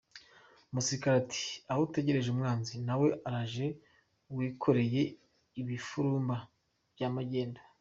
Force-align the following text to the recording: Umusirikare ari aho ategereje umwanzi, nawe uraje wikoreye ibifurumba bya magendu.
Umusirikare 0.69 1.15
ari 1.23 1.43
aho 1.71 1.81
ategereje 1.87 2.27
umwanzi, 2.31 2.73
nawe 2.87 3.07
uraje 3.27 3.67
wikoreye 4.35 5.01
ibifurumba 5.61 6.37
bya 6.93 7.09
magendu. 7.15 7.61